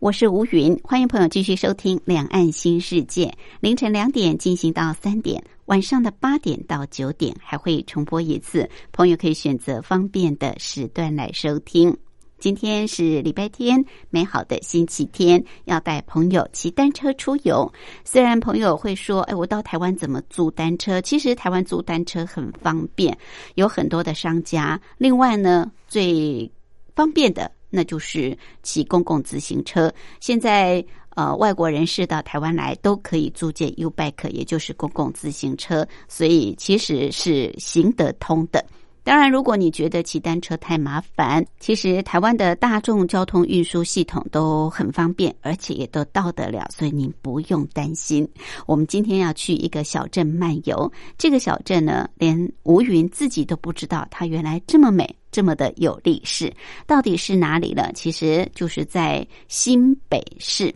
[0.00, 3.26] 我是吴云，欢迎朋友继续收听《两岸新世界》。
[3.60, 11.94] 凌晨两点进行到三点，晚上的八点到九点还会重播一次，朋友可以选择方便的时段来收听。
[12.38, 17.70] 今天是礼拜天，美好的星期天，要带朋友骑单车出游。
[18.02, 23.14] 虽然朋友会说：“哎，我到台湾怎么租单车？”其实台湾租单车很方便，
[23.56, 24.80] 有很多的商家。
[24.96, 26.50] 另外呢，最
[26.96, 27.52] 方便的。
[27.70, 29.92] 那就是骑公共自行车。
[30.20, 30.84] 现在
[31.16, 38.64] 呃，外国人士到台湾来都可以租借 U bike，也就是公共自行车，所以其实是行得通的。
[39.02, 48.26] 当然，如果你觉得骑单车太麻烦，其实台湾的大众交通运输系统都很方便，而且也都到得了，所以您不用担心。
[48.66, 56.52] 我们今天要去一个小镇漫游，这个小镇呢，连吴云自己都不知道，它原来这么美，这么的有历史，
[56.86, 57.90] 到底是哪里呢？
[57.94, 60.74] 其实就是在新北市。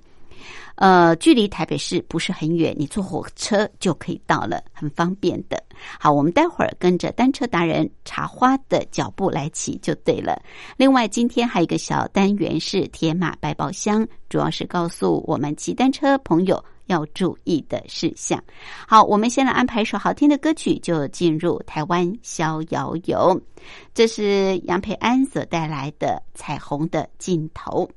[0.77, 5.63] 呃，距离台北市不是很远，你坐火车就可以到了，很方便的。
[6.01, 10.37] 好，我们待会儿跟着单车达人茶花的脚步来骑就对了。
[10.77, 18.43] 另外，今天还有一个小单元是铁马百宝箱，主要是告诉我们骑单车朋友要注意的事项。
[18.87, 23.41] 好，我们先来安排一首好听的歌曲，就进入台湾逍遥游。
[23.95, 27.89] 这是杨培安所带来的《彩虹的尽头》。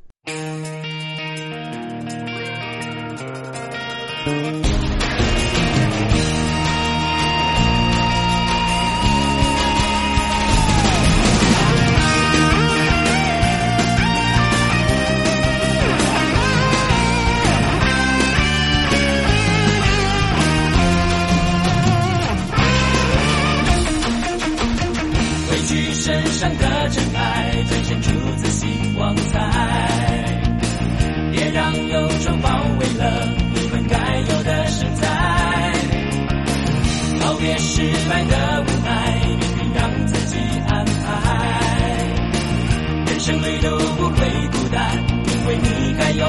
[26.37, 29.39] 上的尘埃，展现出自信光彩，
[31.31, 33.83] 别让忧愁包围了你们。
[33.89, 35.73] 该有的身材，
[37.20, 40.37] 告别失败的无奈，命运让自己
[40.67, 40.93] 安排。
[43.08, 44.95] 人生旅途不会孤单，
[45.26, 46.23] 因为你还有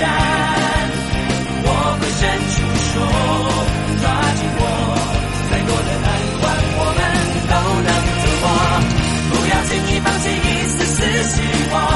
[0.00, 0.08] 山
[1.62, 1.68] 我
[2.00, 2.22] 会伸
[2.52, 2.56] 出
[2.88, 2.92] 手
[4.00, 4.04] 抓
[4.38, 4.62] 紧我
[5.50, 6.08] 再多的难
[6.40, 6.42] 关
[6.78, 7.00] 我们
[7.50, 7.54] 都
[7.86, 7.88] 能
[8.22, 8.44] 走过
[9.30, 11.36] 不要轻易放弃一丝丝希
[11.72, 11.89] 望。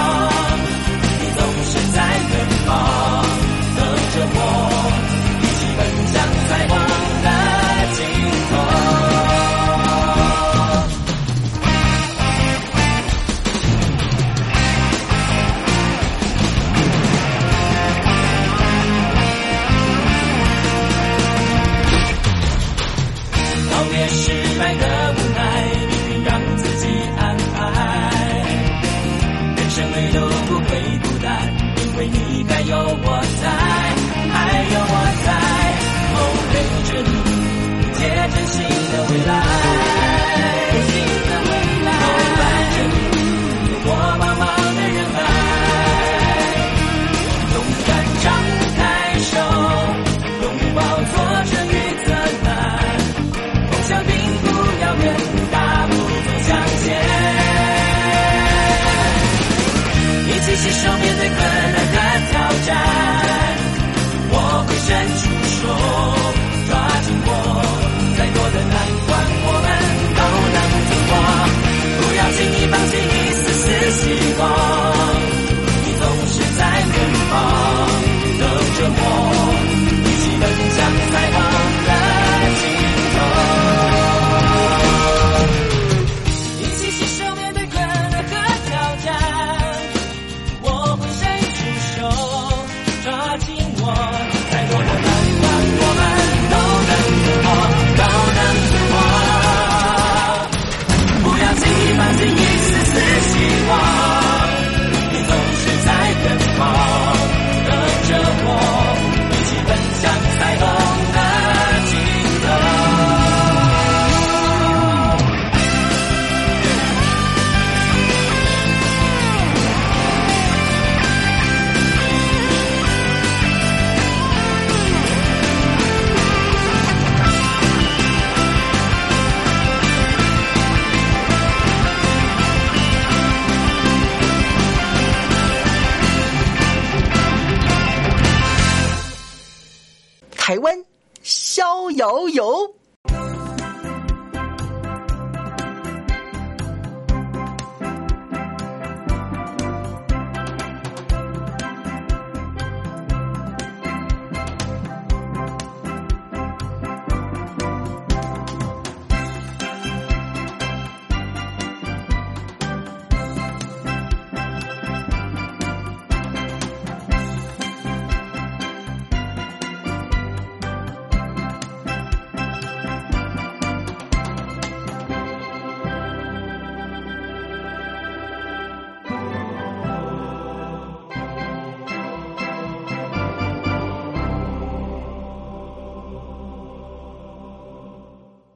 [141.94, 142.83] 有有。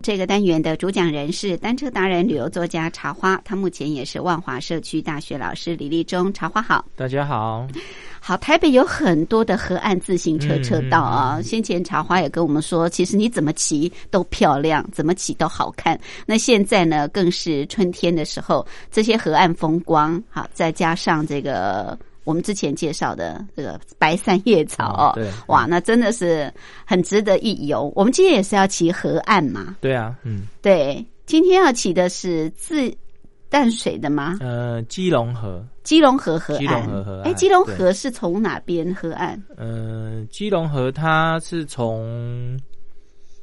[0.09, 6.33] 这个单元的主讲人是单车达人、旅游作家茶花，他目前也是万华社区大学老师李立忠。
[6.33, 7.69] 茶花好，大家好。
[8.19, 11.37] 好，台北有很多的河岸自行车车道啊。
[11.37, 16.01] 嗯先前茶花也跟我们说，其实你怎么骑都漂亮，怎么骑都好看。
[16.25, 21.99] 那现在呢，更是春天的时候，这些河岸风光，好，再加上这个。
[22.29, 26.53] 我们之前介绍的这个白山叶草哦，对哇，那真的是
[26.85, 27.91] 很值得一游。
[27.97, 32.95] 我们今天也是要骑河岸嘛，对啊，嗯，对，今天要骑的是自
[33.49, 34.37] 淡水的吗？
[34.41, 36.61] 呃，基隆河，基隆河河岸。
[36.61, 39.43] 基隆河河岸哎，基隆河是从哪边河岸？
[39.57, 42.61] 呃，基隆河它是从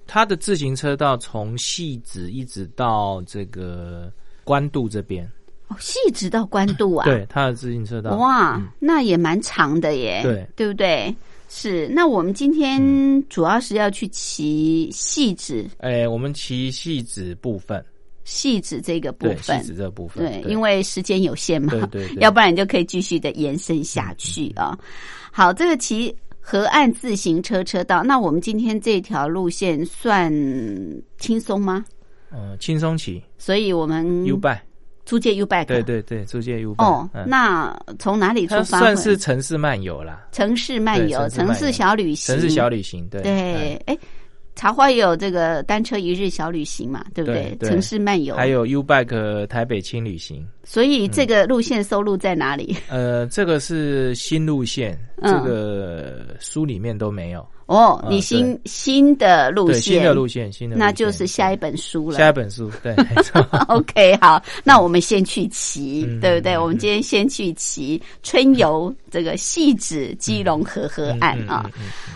[0.06, 5.28] 它的自行车道从戏子一直到这个关渡这边，
[5.68, 7.06] 哦，细直到关渡啊？
[7.10, 8.16] 对，它的自行车道。
[8.18, 10.22] 哇，嗯那也蛮长的耶。
[10.24, 11.14] 对，对不对？
[11.50, 11.88] 是。
[11.88, 12.82] 那我们今天
[13.30, 17.84] 主要是要去骑细指哎，我们骑细子部分，
[18.24, 19.68] 细指这个部，分细。
[19.68, 24.78] 子这部分，对，因为时间有限嘛，对 要不然你就可以继续的延伸下去啊。
[25.32, 30.32] 好，这个骑河岸自行车车道，那我们今天这条路线算
[31.18, 31.84] 轻松吗？
[32.32, 34.36] 呃，轻松骑所以我们 U
[35.06, 38.80] 租借 U bike，对对对，租借 U bike，哦，嗯那从哪里出发？
[38.80, 43.98] 算是城市漫游啦，城市漫游、城市小旅行、城市小旅行，对对，嗯哎，
[44.56, 47.50] 茶花也有这个单车一日小旅行嘛，对不对？
[47.50, 50.48] 对对城市漫游，还有 U bike 台北轻旅行。
[50.64, 52.76] 所以这个路线收录在哪里？
[52.90, 57.46] 呃，这个是新路线，嗯这个书里面都没有。
[57.68, 62.18] 哦，呃你新新的路，线，新的路线，新的那就是下一本书了。
[62.18, 66.54] 下一本书，对，没错 OK，好，那我们先去骑，嗯对不对？
[66.54, 71.70] 嗯我们今天先去骑春游这个戏子基隆河河岸啊。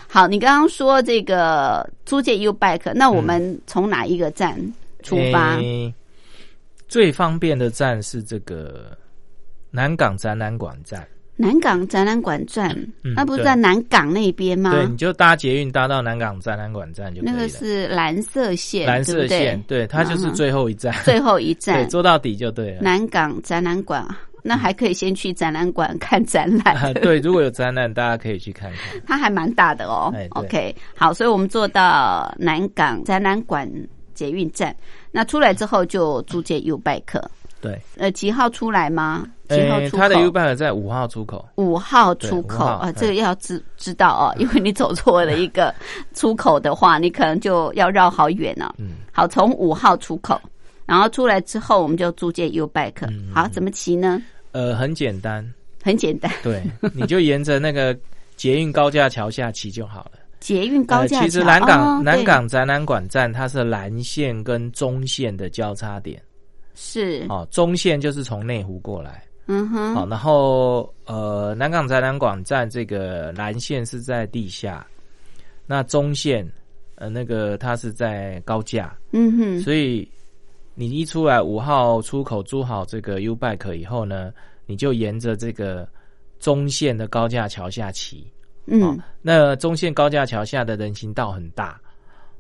[0.08, 4.56] 好，你刚刚说这个租借 U bike，那我们从哪一个站
[5.02, 5.56] 出发？
[5.58, 5.94] 诶
[6.88, 8.98] 最方便的站是这个
[9.72, 11.08] 南港展览馆站，
[11.42, 12.70] 南港展览馆站，
[13.04, 14.72] 嗯那不是在南港那边吗？
[14.72, 17.34] 对，你就搭捷运搭到南港展览馆站就可以了。
[17.34, 22.82] 那个是蓝色线，蓝色对对线，对，它就是嗯最后一站，最后一 对，站，坐到底就对了。
[22.82, 24.06] 南港展览馆。
[24.42, 28.80] 那还可以先去展览馆看展览，啊 对，如果有展览，大家可以去看看。
[29.06, 30.10] 它还蛮大的哦。
[30.16, 33.70] 哎 OK，好，所以我们坐到南港展览馆
[34.14, 34.74] 捷运站，
[35.12, 37.22] 那出来之后就租借 U bike，
[37.62, 39.28] 对，呃，几号出来吗？
[39.50, 39.98] 几号出口？
[39.98, 41.48] 诶它的 U bike 在五号出口。
[41.56, 45.74] 五号出口号啊，嗯这个要知知道哦，因为你走错了一个
[46.14, 48.76] 出口的话，你可能就要绕好远了。
[48.78, 50.40] 嗯，好，从五号出口，
[50.86, 53.08] 然后出来之后，我们就租借 U bike。
[53.10, 54.22] 嗯好，怎么骑呢？
[54.52, 55.46] 呃，很简单，
[55.84, 56.64] 很简单，对，
[56.94, 57.98] 你就沿着那个
[58.36, 60.12] 捷运高架桥下骑就好了。
[60.40, 66.24] 捷运高架其实南港、哦南港展览馆站它是蓝线跟中线的交叉点，对
[66.82, 74.88] 是，哦，中线就是从内湖过来，嗯哼，好、然后呃，南港展览馆站这个蓝线是在地下，
[75.68, 76.50] 那中线
[76.96, 80.10] 呃那个它是在高架，嗯哼，所以
[80.74, 84.32] 你一出来五号出口租好这个 U bike 以后呢，
[84.66, 85.86] 你就沿着这个
[86.40, 88.26] 中线的高架桥下骑。
[88.68, 88.98] 嗯。
[89.22, 91.78] 那中线高架桥下的人行道很大，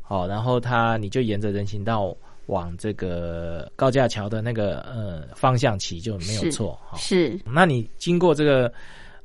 [0.01, 2.15] 好，然后它你就沿着人行道
[2.49, 6.77] 往这个高架桥的那个呃方向骑就没有错。
[6.89, 8.71] 哈，是那你经过这个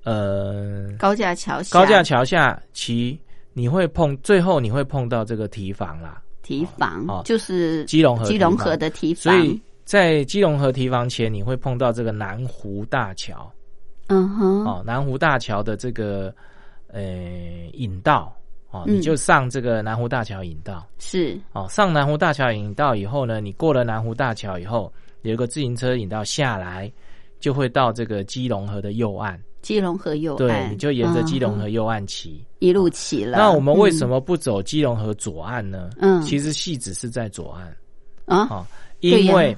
[0.04, 3.18] 呃高架桥下，高架桥下骑，
[3.54, 13.50] 你会碰最后你会碰到这个堤防啦，堤防哦，就是基隆河基隆河的堤防，所以在基隆河堤防前你会碰到这个南湖大桥。
[14.08, 16.30] 嗯哼，哦，南湖大桥的这个
[16.88, 17.00] 呃
[17.72, 18.36] 引道
[18.74, 21.64] 哦，嗯你就上这个南湖大桥引道是哦。
[21.70, 26.92] 上南湖大桥引道以后呢，你过了南湖大桥以后，有一个自行车引道下来，
[27.38, 32.44] 就会到这个基隆河的右岸，基隆河右岸对，你就沿着基隆河嗯右岸骑。
[32.58, 33.38] 一路骑了。
[33.38, 34.20] 那我们为什么？
[34.20, 35.90] 不走基隆河左岸呢？
[36.00, 37.76] 嗯其实戏子是在左岸
[38.26, 38.66] 啊，哦，
[39.00, 39.56] 因为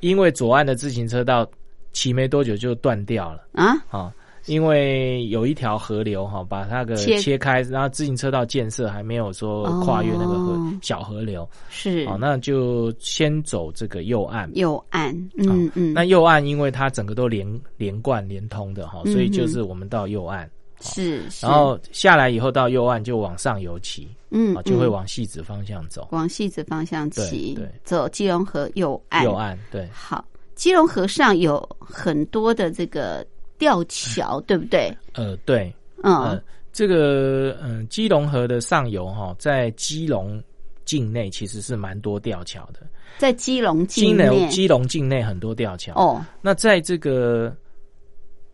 [0.00, 1.46] 因为左岸的自行车道
[1.92, 4.10] 骑没多久就断掉了啊，啊。
[4.46, 12.04] 因为有一条河流哈，把那个切切开，然后自行车道建设还没有说跨越那个河、哦小河流，是。
[12.06, 14.50] 哦，那就先走这个右岸。
[14.54, 20.48] 右岸，嗯嗯，那右岸因为它整个都连连贯连通的哈，嗯所以就是我们到右岸，
[20.80, 21.46] 是，是。
[21.46, 24.92] 然后下来以后到右岸就往上游骑，嗯啊，就会嗯。
[24.92, 26.08] 往戏子方向走。
[26.10, 29.24] 往戏子方向骑对对，走基隆河右岸。
[29.24, 30.22] 右岸对，好，
[30.54, 33.26] 基隆河上有很多的这个
[33.64, 34.94] 吊桥，对不对？
[35.14, 36.14] 呃，对，嗯。
[36.16, 40.42] 呃，这个嗯，基隆河的上游哈，在基隆
[40.84, 42.80] 境内其实是蛮多吊桥的。
[43.16, 44.26] 在基隆基境内。
[44.26, 45.94] 隆基隆境内很多吊桥。
[45.94, 47.56] 哦，那在这个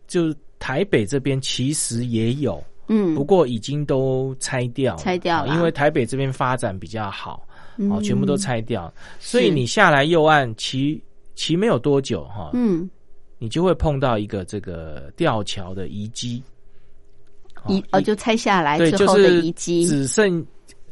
[0.07, 5.51] 就台北这边其实也有，嗯，不过已经都拆掉了，拆掉了。
[5.51, 7.45] 啊因为台北这边发展比较好，
[7.89, 8.89] 哦，嗯全部都拆掉，
[9.19, 11.03] 所以你下来右岸骑
[11.35, 12.89] 骑没有多久哈，嗯
[13.41, 16.43] 你就会碰到一个这个吊桥的遗迹，
[17.67, 20.45] 遗哦就拆下来对，之后的就是遗迹，只剩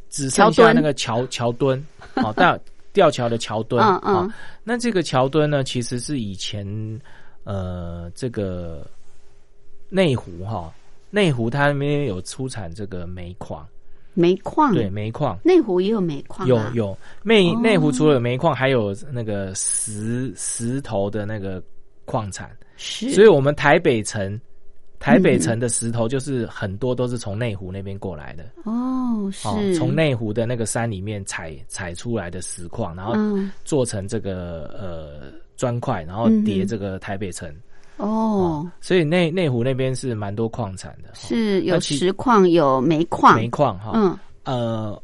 [0.09, 1.79] 只剩下那个桥桥墩，
[2.17, 2.59] 哦，吊
[2.91, 6.65] 吊桥的桥墩，嗯嗯哦，那这个桥墩呢，其实是以前
[7.43, 8.83] 呃这个
[9.89, 10.73] 内湖哈，
[11.11, 13.63] 内湖它那边有出产这个煤矿，
[14.15, 15.37] 煤矿，对，煤矿。
[15.43, 21.61] 内湖也有煤矿、啊，有有内哦内湖除了有煤矿，还有那个石石头的那个
[22.09, 24.39] 矿产，是，所以我们台北城
[24.97, 33.51] 台北城的石头就是很多都是从内湖那边过来的，哦哦，是从内湖的那个山里面采采出来的石矿，然后嗯。
[33.63, 37.47] 做成这个呃砖块，然后叠这个台北城。
[37.97, 38.67] 哦。
[38.81, 41.13] 所以内内湖那边是蛮多矿产的，哦。
[41.13, 44.17] 是有石矿有煤矿，煤矿哈，嗯。
[44.43, 45.01] 呃，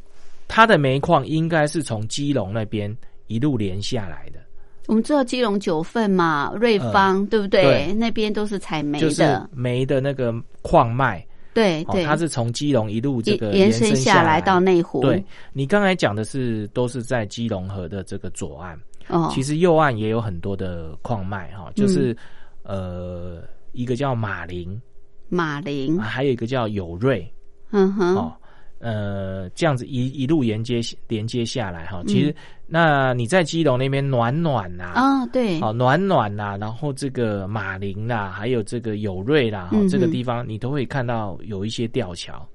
[0.48, 2.94] 它的煤矿应该是从基隆那边
[3.28, 4.40] 一路连下来的，
[4.88, 7.64] 我们知道基隆九份嘛，瑞芳、对不对？
[7.64, 7.94] 对。
[7.94, 11.84] 那边都是采煤就是的，煤的那个矿脉，哦，对。
[11.86, 14.42] 对，它是从基隆一路这个延伸伸下来来。
[14.42, 15.24] 到内湖，对
[15.54, 18.78] 你刚才讲的是都是在基隆河的这个左岸，
[19.08, 22.16] 哦，其实右岸也有很多的矿脉哈，就是、
[22.64, 24.82] 呃一个叫马林、
[25.28, 26.00] 马林。
[26.00, 27.30] 啊，，还有一个叫友瑞。
[27.72, 28.34] 嗯哼，哦。
[28.80, 32.08] 呃，这样子一一路连接连接下来哈，嗯。
[32.08, 32.36] 其实、
[32.68, 42.48] 那你在基隆那边暖暖呐、啊，对，好暖暖呐、然后这个马林啦，还有这个友瑞啦，哈、这个地方你都会看到有一些吊桥。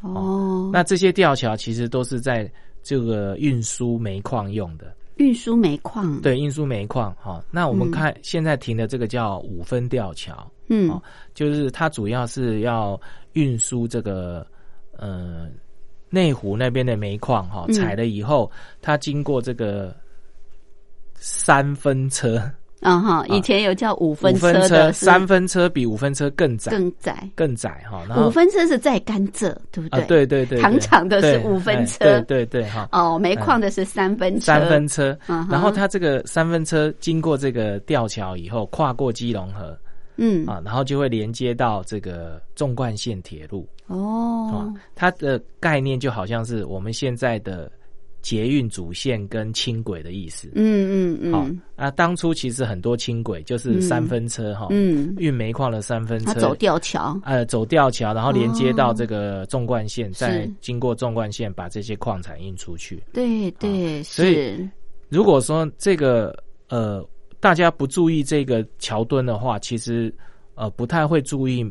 [0.00, 2.50] 哦，那这些吊桥其实都是在
[2.82, 7.14] 这个运输煤矿用的，运输煤矿，，对，运输煤矿。
[7.20, 7.90] 哈、那我们嗯。
[7.90, 10.90] 看现在停的这个叫五分吊桥，嗯。
[10.90, 11.02] 哦
[11.34, 13.00] 就是它主要是要
[13.32, 14.46] 运输这个
[14.96, 15.48] 呃
[16.14, 17.74] 内湖那边的煤矿哈，嗯。
[17.74, 18.48] 采了以后，
[18.80, 19.94] 它经过这个
[21.16, 22.40] 三分车，
[22.80, 25.04] 啊哈，以前有叫五分车，车的，是？
[25.06, 28.02] 三分车比五分车更窄，更窄，更窄哈。
[28.08, 30.60] 然后五分车是在甘蔗，对不啊，对对对，对。
[30.60, 32.88] 长长的是五分哎车对对对哈。
[32.92, 39.76] 哦，煤矿的是三分车，三分车，嗯然后它这个三分车经过这个吊桥以后，跨过基隆河
[40.16, 43.68] 嗯，啊，然后就会连接到这个纵贯线铁路。
[43.86, 44.74] 啊哦，。
[44.94, 47.70] 它的概念就好像是我们现在的
[48.22, 50.50] 捷运主线跟轻轨的意思。
[50.54, 63.02] 嗯嗯好嗯啊，当初其实很多轻轨就是三分车哈，嗯，运煤矿的三分车，他走吊桥，呃，走吊桥，然后连接到哦这个纵贯线，再是经过纵贯线把这些矿产运出去。
[63.12, 64.66] 对对，所以，
[65.10, 66.34] 如果说这个
[66.70, 67.06] 呃
[67.44, 70.10] 大家不注意这个桥墩的话，其实
[70.54, 71.62] 呃不太会注意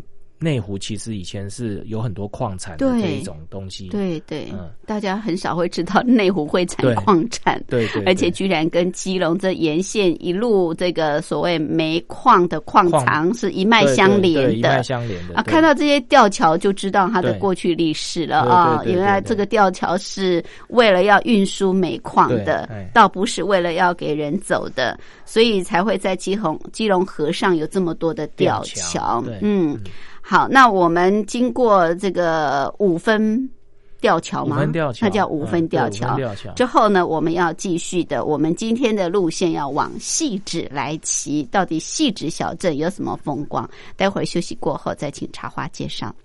[0.44, 3.88] 内湖其实以前是有很多矿产的对这一种东西。
[3.88, 7.64] 对对嗯，大家很少会知道内湖会产对矿产。
[7.68, 15.44] 对对，而且居然跟基隆这沿线一路这个所谓煤矿的矿藏是一脉对相对对一脉连的相连的啊！
[15.44, 18.84] 看到这些吊桥就知道它的对过去历史了啊！
[18.86, 29.24] 原来对这个吊桥是为了要运输煤矿的哎，倒不是为了要给人走的，所以才会在基隆基隆河上有这么多的吊吊桥。
[29.42, 29.80] 嗯，
[30.26, 33.50] 好，那我们经过这个五分
[34.00, 34.56] 吊桥吗？
[34.56, 35.46] 五分吊桥，它叫五。
[35.46, 36.18] 分吊桥。
[36.56, 41.44] 之后呢，我们要继续的，我们今天的路线要往细致来骑。
[41.52, 43.70] 到底细致小镇有什么风光？
[43.98, 46.16] 待会儿休息过后再请茶花介绍。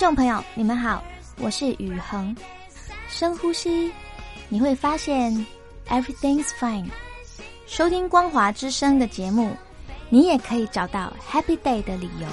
[0.00, 1.04] 众朋友，你们好，
[1.40, 2.34] 我是雨恒。
[3.10, 3.92] 深呼吸，
[4.48, 5.30] 你会发现
[5.90, 6.86] everything's fine。
[7.66, 9.54] 收听光华之声的节目。
[10.08, 12.26] 你也可以找到 Happy Day 的理由。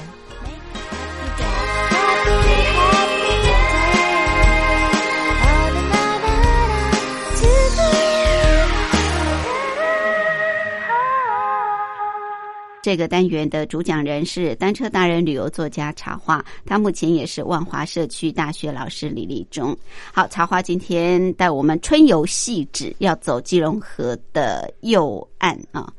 [12.87, 19.77] 这个单元的主讲人是单车达人、旅游作家茶花，他目前也是万华社区大学老师李立忠。
[20.13, 25.91] 好，茶花今天带我们春游细致，要走基隆河的右岸啊。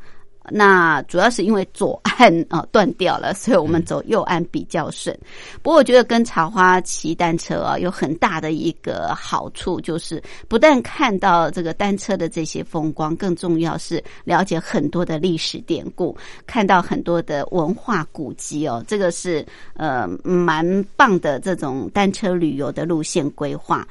[0.50, 5.16] 那主要是因为左岸啊 断掉了，所以我们走右岸比较顺。
[5.62, 18.84] 不过我觉得跟茶花骑单车啊有很大的一个好处，就是不但看到这个单车的这些风光，更重要是了解很多的历史典故，看到很多的文化古迹哦。
[18.86, 23.86] 这个是呃蛮棒的这种单车旅游的路线规划。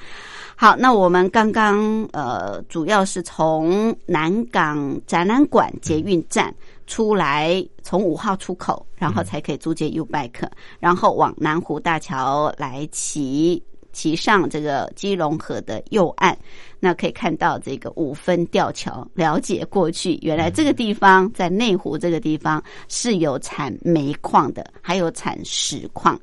[0.59, 6.51] 好，那我们刚刚呃，主要是从南港展览馆捷运站
[6.87, 13.61] 出来，从五号出口，然后才可以租借 U bike，然后往南湖大桥来骑，
[13.93, 16.35] 骑上这个基隆河的右岸，
[16.79, 26.19] 那可以看到这个五分吊桥，了解过去原来这个地方在内湖这个地方是有产煤矿的，还有产石矿。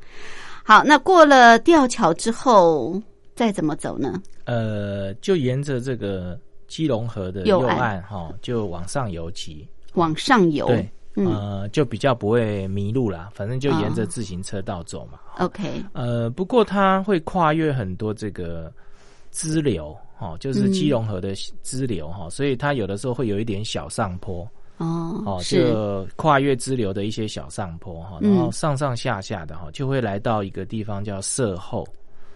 [0.65, 3.01] 好，那过了吊桥之后。
[3.35, 4.23] 再怎么走呢？
[4.45, 9.67] 呃，就沿着这个基隆河的右岸哈，就往上游骑。
[9.95, 13.31] 往上游，对，呃，就比较不会迷路啦。
[13.35, 15.19] 反正就沿着自行车道走嘛。
[15.39, 15.83] OK。
[15.93, 18.73] 呃，不过它会跨越很多这个
[19.31, 24.49] 支流哈，就是基隆河的支流哈，所以它有的时候会有一点小上坡。
[24.79, 25.23] 哦。
[25.25, 31.87] 哦，就跨越支流的一些小上坡哈，然后上上下下的哈，就会来到一个地方叫社后。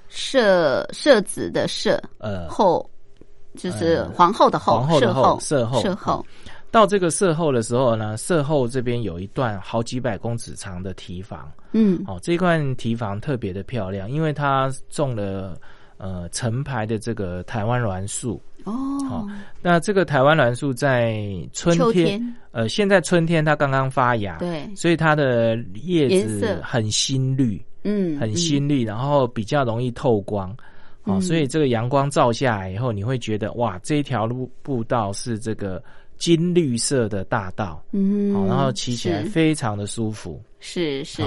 [0.09, 2.89] 社社子的社，呃，后
[3.57, 6.25] 就是皇后的后，皇后的后，社后，社后。
[6.71, 15.57] 到这个社后的时候呢，社后这边有一段好几百公尺长的堤防，嗯，哦，这段堤防特别的漂亮，因为它种了
[15.97, 18.41] 呃成排的这个台湾栾树。
[18.65, 18.73] 哦，
[19.09, 19.27] 好，
[19.63, 21.19] 那这个台湾栾树在
[21.53, 27.61] 春天，呃，现在春天它刚刚发芽，对，所以它的叶子很新绿。
[27.85, 30.55] 嗯，很新绿，然后比较容易透光，
[31.05, 35.83] 哦，所以这个阳光照下来以后，你会觉得哇，这一条路步道是这个
[36.19, 41.23] 金绿色的大道，嗯，好，然后骑起来非常的舒服，是是。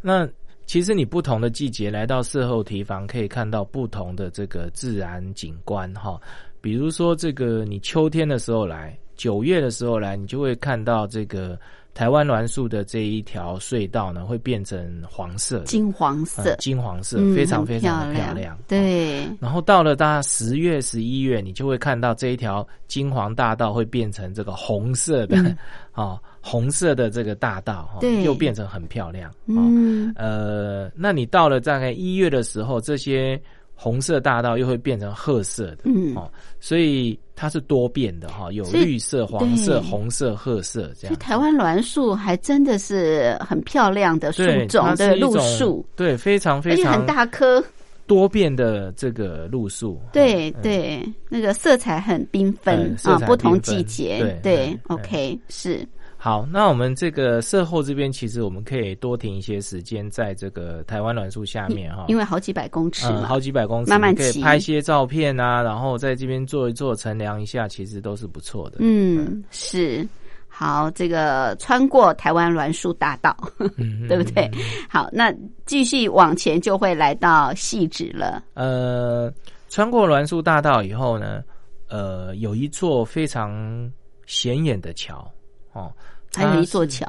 [0.00, 0.26] 那
[0.64, 6.18] 其实你不同的季节来到事后提防，可以看到不同的这个自然景观哈，
[6.66, 11.56] 比如说这个你秋天的时候来，九月的时候来，你就会看到这个。
[11.94, 18.54] 台湾栾树的这一条隧道呢，会变成黄色，金黄呃色，金黄色，嗯非常非常的漂漂亮。
[18.54, 25.56] 哦对，然后到了大概十月、十一月，你就会看到这一条金黄大道会变成这个红色的，嗯
[25.94, 29.30] 哦，红色的这个大道，哦对又变成很漂亮。
[29.30, 33.40] 哦，嗯，呃，那你到了大概一月的时候，这些
[33.76, 36.16] 红色大道又会变成褐色的，嗯。
[36.16, 41.08] 哦，所以它是多变的哈、有绿色、黄色、红色、褐色这样。
[41.08, 47.62] 所以台湾栾树还真的是很漂亮的树，种它的路树，对，非常非常很大棵，
[48.06, 50.00] 多变的这个路树。
[50.12, 55.86] 对嗯对，那个色彩很缤纷啊不同季节，对，OK，是，
[56.26, 68.78] 好，那我们这个售后这边，其实我们可以多停一些时间在这个台湾栾树下面哈，因为好几百公尺嗯，好几百公尺，慢慢可以拍一些照片啊，然后在这边做一做乘凉一下，其实都是不错的。
[68.80, 70.04] 嗯，是。
[70.48, 73.36] 好，这个穿过台湾栾树大道，
[73.76, 74.50] 嗯， 对不对？
[74.90, 75.32] 好，那
[75.64, 78.42] 继续往前就会来到细致了。
[78.54, 79.32] 呃，
[79.68, 81.40] 穿过栾树大道以后呢，
[81.88, 83.88] 呃，有一座非常
[84.26, 85.24] 显眼的桥
[85.72, 85.92] 哦，
[86.36, 87.06] 还有一座桥，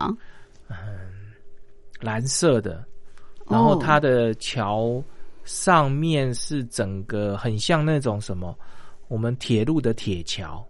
[0.70, 0.76] 嗯
[2.00, 2.86] 蓝色的，
[3.50, 5.04] 然后哦它的桥
[5.44, 8.58] 上面是整个很像那种什么，
[9.08, 10.66] 我们铁路的铁桥。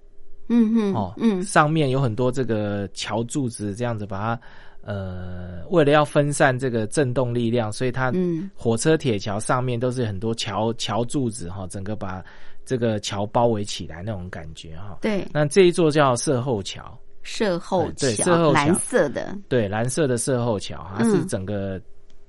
[0.50, 4.42] 嗯哼，哦，嗯，上面有很多这个桥柱子，这样子把它
[4.82, 8.50] 呃，为了要分散这个震动力量，所以它嗯。
[8.56, 12.24] 火车铁桥上面都是很多桥桥柱子哈，整个把
[12.66, 15.00] 这个桥包围起来那种感觉哈。
[15.02, 21.80] 对，那这一座叫射后桥，射后桥，蓝色的，对，蓝色的射后桥，它是嗯整个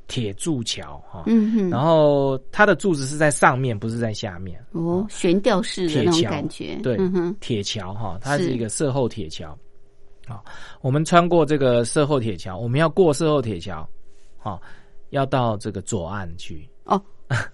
[0.08, 1.22] 铁柱桥哈。
[1.26, 4.60] 嗯哼，然后它的柱子是在上面，不是在下面。
[4.72, 6.98] 哦，悬吊式的那种感觉，对
[7.38, 9.56] 铁桥哈，它是是一个射后铁桥。
[10.26, 10.42] 啊，
[10.80, 13.88] 我们穿过这个射后铁桥，我们要过射后铁桥，
[14.36, 14.60] 好，
[15.10, 16.68] 要到这个左岸去。
[16.84, 17.00] 哦，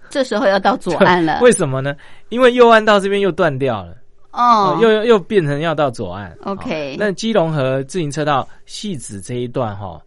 [0.09, 1.95] 这时候要到左岸了， 为什么呢？
[2.29, 3.95] 因为右岸到这边又断掉了，
[4.35, 6.35] 哦，又又又变成要到左岸。
[6.43, 10.01] OK 好那基隆河自行车道戏子这一段哈，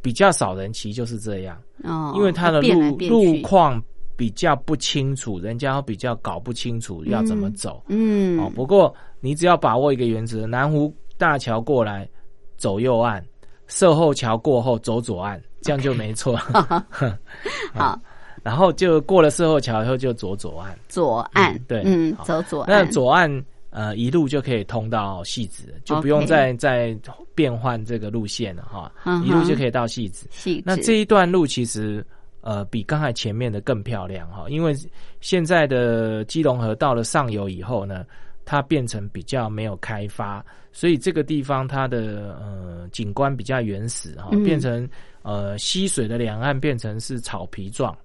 [0.00, 3.82] 比较少人骑，就是这样，哦，因为它的路路，况
[4.16, 7.82] 比较不清楚，人家比较搞不清楚要怎么走。
[7.88, 12.08] 嗯，哦，不过你只要把握一个原则，南湖大桥过来
[12.56, 13.24] 走右岸，
[13.68, 16.36] 售后桥过后走左岸，这样就没错。
[17.74, 17.98] 好，
[18.42, 23.30] 然后就过了售后桥以后就左左岸，左岸嗯，对嗯，好走左那，左岸
[23.72, 26.96] 呃一路就可以通到戏子，就不用再再
[27.34, 28.92] 变换这个路线了哈，
[29.24, 30.28] 一路就可以到戏子。
[30.30, 32.04] 细致那这一段路其实
[32.42, 34.74] 呃比刚才前面的更漂亮哈，因为
[35.20, 38.04] 现在的基隆河到了上游以后呢，
[38.44, 44.44] 它变成比较没有开发，所以这个地方它的呃景观比较原始哈，嗯。
[44.44, 44.88] 变成
[45.22, 47.96] 呃溪水的两岸变成是草皮状。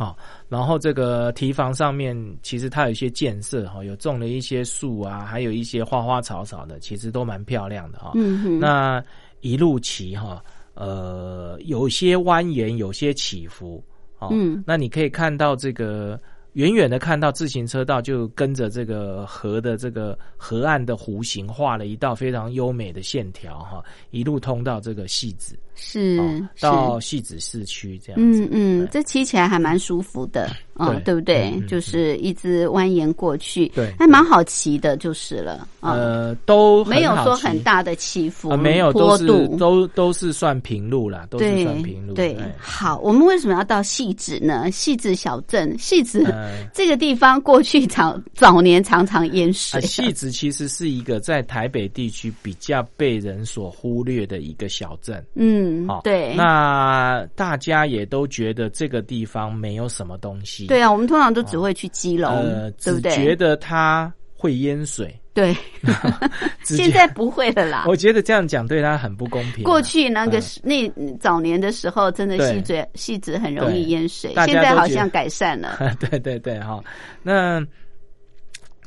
[0.00, 0.16] 好，
[0.48, 8.12] 然后这个堤防上面其实它有一些建设哈，有种了一些树啊，还有一些花花草草的，其实都蛮漂亮的哈。
[8.14, 9.04] 嗯哼，那
[9.42, 13.84] 一路骑哈，呃，有些蜿蜒，有些起伏，
[14.20, 14.64] 哦，嗯。
[14.66, 16.18] 那你可以看到这个
[16.54, 28.44] 远远的看到自行车道就跟着这个河的这个河岸的弧形画了一道非常优美的线条哈，一路通到这个戏子，是哦，到戏子市区这样子。
[28.46, 31.62] 嗯，嗯，这骑起来还蛮舒服的，嗯，对对不对？
[31.68, 39.56] 就是一直蜿蜒过去，对还蛮好骑的，就是了，嗯，呃，都没有说很大的起伏，啊，没有，都是坡度。
[39.56, 44.70] 都都是算平路啦，都是算平路，对哎，好，我们为什么要到细致呢？
[44.70, 46.50] 细致小镇，细致、呃。
[46.72, 55.24] 这个地方过去常早年常常淹水啊，，戏子其实是一个在台北地区比较被人所忽略的一个小镇。
[55.34, 63.10] 嗯好，，对，那大家也都觉得这个地方没有什么东西，对啊，我们通常都只会去基隆，呃，对不对？
[63.12, 65.14] 觉得它会淹水。
[65.32, 65.56] 对，
[66.64, 67.84] 现在不会了啦。
[67.86, 69.66] 我觉得这样讲对他很不公平啊。
[69.66, 75.78] 过去那个嗯那早年的时候，真的对细嘴细子很容易淹水，现在好像改善了。
[76.10, 76.82] 对对对，哈，
[77.22, 77.64] 那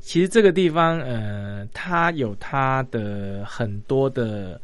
[0.02, 4.60] 其实这个地方，呃，它有它的很多的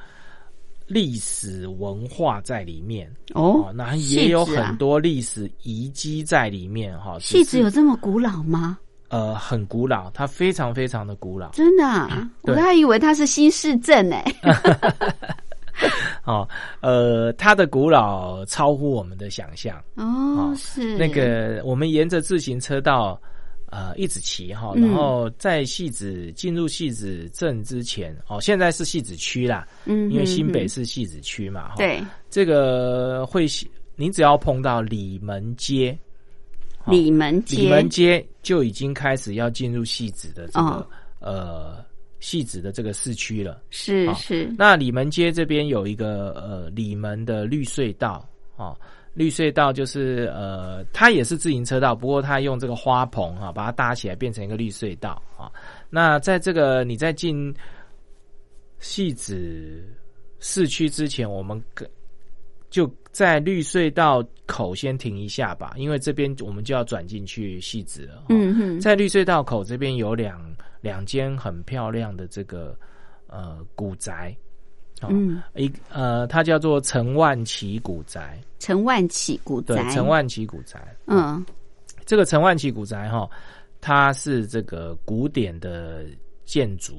[0.90, 7.16] 历史文化在里面哦，那也有很多历史遗迹在里面哈。
[7.20, 8.78] 只戏子有这么古老吗？
[9.10, 14.26] 呃很古老，它非常非常的古老真的啊， 我对还以为它是新市镇哎。
[16.26, 16.48] 哦。
[16.82, 19.82] 呃，它的古老超乎我们的想象。
[19.96, 23.20] 哦，是那个我们沿着自行车道，
[23.72, 33.46] 呃一子旗哈，嗯然后在戏子进入戏子镇之前哦，现在是戏子区啦，嗯，因为新北嗯是戏子区嘛哈，对这个会
[33.96, 35.98] 你只要碰到里门街。
[36.86, 40.88] 哦里门街，里门街就已经开始要进入戏子的这个、哦
[41.20, 41.86] 呃
[42.22, 43.54] 戏子的这个市区了。
[43.54, 48.28] 好是是，那里门街这边有一个呃里门的绿隧道
[48.58, 48.78] 哦，
[49.20, 55.52] 绿隧道就是呃它也是自行车道，不过它用这个花棚哈、把它搭起来变成一个绿隧道啊、
[55.90, 57.54] 那在这个你在进
[58.80, 59.84] 戏子
[60.40, 61.86] 市区之前，我们跟
[62.70, 68.20] 就在绿隧道口先停一下吧，因为这边我们就要转进去戏子了。
[68.20, 70.40] 哦嗯哼，在绿隧道口这边有两
[70.80, 72.74] 两间很漂亮的这个
[73.28, 74.34] 呃古宅，
[75.08, 81.44] 哦、嗯，一呃它叫做陈万奇古宅，陈万奇古对宅，，陈万奇古宅，嗯
[82.06, 83.30] 这个陈万奇古宅哈、
[83.80, 86.04] 它是这个古典的
[86.46, 86.94] 建筑。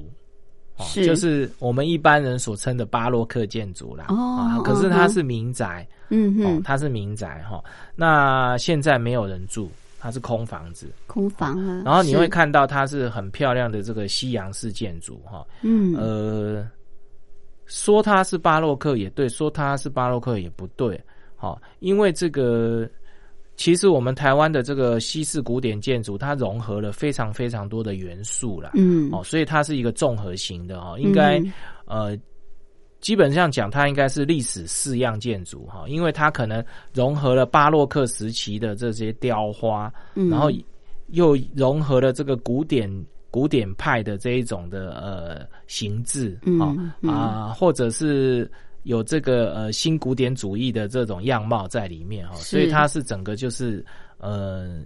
[0.77, 7.63] 哦是就是我们一般人所称的巴洛克建筑啦，哦啊，可是它是民宅，哦嗯哼，，它是民宅哈。
[7.93, 10.87] 那现在没有人住，它是空房子。
[11.05, 15.45] 空房啊，然后你会看到它是很漂亮的这个西洋式建筑哈。
[15.61, 16.67] 嗯呃，
[17.71, 21.01] 说它是巴洛克也对，说它是巴洛克也不对。
[21.37, 22.87] 好，因为这个
[23.55, 28.71] 其实我们台湾的这个西式古典建筑，它融合了非常非常多的元素啦。
[28.73, 31.53] 嗯哦，所以它是一个综合型的哈，应该、嗯
[31.85, 32.17] 呃，
[32.99, 40.51] 基本上讲它应该是历史式样建筑哈，因为它可能融合了巴洛克时期的这些雕花，嗯然后
[41.07, 42.89] 又融合了这个古典
[43.31, 48.47] 古典派的这一种的呃形制嗯啊、嗯啊，或者是。
[48.83, 53.85] 有这个呃新古典主义的这种样貌在里面哈，是所以它是整个就是
[54.17, 54.79] 呃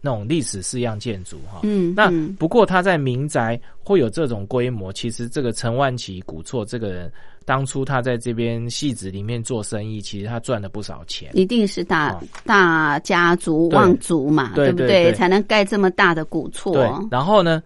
[0.00, 1.58] 那种历史式样建筑哈。
[1.64, 7.12] 嗯，那嗯不过他在民宅会有这种规模，其实这个陈万奇古厝这个人，
[7.44, 11.28] 当初他在这边戏子里面做生意，其实他赚了不少钱。
[11.34, 16.72] 一定是大、哦大家族望族嘛，不对对对才能盖这么大的古厝。
[16.72, 17.60] 对，然后呢，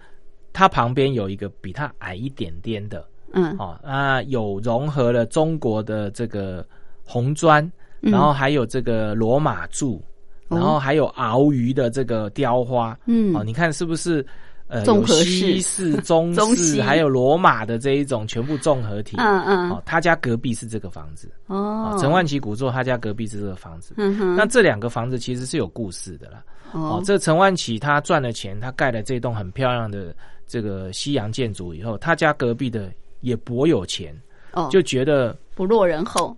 [0.55, 6.65] 他旁边有一个比它矮一点点的嗯，哦那，有融合了中国的这个
[7.05, 7.63] 红砖，
[8.01, 10.01] 嗯然后还有这个罗马柱，
[10.49, 12.97] 哦然后还有鳌鱼的这个雕花。
[13.07, 14.25] 嗯哦，你看是不是？
[14.67, 19.15] 呃，有西式式、中式， 还有罗马的这一种全部综合体。
[19.19, 21.31] 嗯嗯哦，他家隔壁是这个房子。
[21.49, 23.95] 哦哦，陈万奇古厝他家隔壁是这个房子。
[23.99, 26.43] 嗯哼，那这两个房子其实是有故事的啦。
[26.73, 34.15] 哦哦，这陈万奇他赚了钱，他盖了这栋很漂亮的这个西洋建筑以后，他家隔壁的也颇有钱，
[34.53, 34.69] 哦。
[34.71, 36.37] 就觉得不落人后，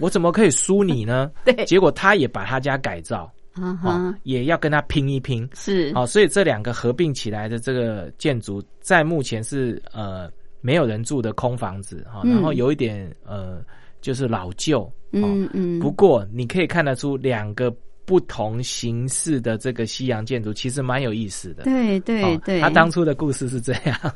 [0.00, 1.30] 我怎么可以输你呢？
[1.44, 1.64] 对。
[1.64, 5.48] 结果他也把他家改造，啊哦哈，，也要跟他拼一拼。
[5.54, 5.92] 是。
[5.94, 12.32] 好、所以这两个合并起来的这个建筑，在目前是呃没有人住的空房子哈、嗯。
[12.32, 13.62] 然后有一点呃
[14.00, 17.74] 就是老旧，哦、嗯嗯，不过你可以看得出两个
[18.08, 21.64] 不同形式的这个西洋建筑其实蛮有意思的。
[21.64, 24.14] 对对哦对，他当初的故事是这样，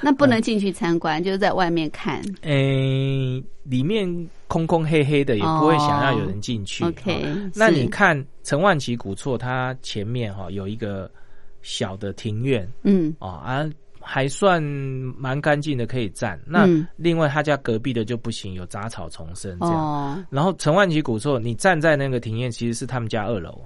[0.00, 2.22] 那不能进去参观，就是在外面看。
[2.40, 4.08] 诶、里面
[4.48, 6.84] 空空黑黑的，也不会想要有人进去。
[6.84, 11.10] 哦 OK，哦那你看陈万奇古厝，它前面哈、有一个
[11.60, 13.68] 小的庭院，嗯哦啊，
[14.04, 16.38] 还算蛮干净的，可以站。
[16.46, 16.86] 那嗯。
[16.96, 19.74] 另外他家隔壁的就不行，有杂草丛生这样。
[19.74, 20.24] 哦。
[20.30, 23.64] 然后陈万吉古厝，你站在那个庭院，其实是他们家二楼，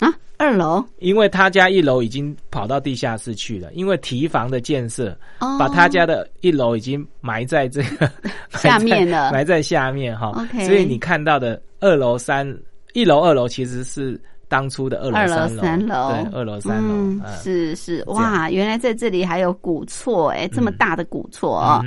[0.00, 0.84] 啊，二楼？
[0.98, 8.10] 因为他家一楼已经跑到地下室去了，因为提防的建设，哦，把他家的一楼已经埋在这个
[8.58, 9.30] 下面了。
[9.32, 10.46] 埋在下面哈。
[10.64, 12.46] 所以你看到的二楼、三
[12.92, 16.10] 一楼、二楼其实是当初的二楼、二楼三楼，三楼。
[16.10, 17.36] 对，二楼、三楼，嗯，嗯。
[17.42, 21.84] 是是，哇，原来在这里还有古厝，哎，这么大的古厝哦，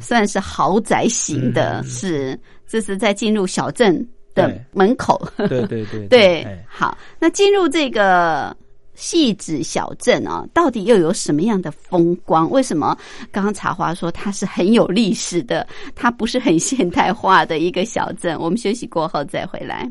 [0.00, 8.56] 算是豪宅型的，嗯是，这是在进入小镇的门口，嗯对对对 好，那进入这个
[8.94, 12.48] 戏子小镇啊，到底又有什么样的风光？
[12.50, 12.96] 为什么
[13.32, 15.66] 刚刚茶花说它是很有历史的，
[15.96, 18.38] 它不是很现代化的一个小镇？
[18.38, 19.90] 我们休息过后再回来。